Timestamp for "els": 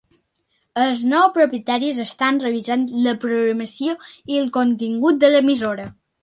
0.85-1.01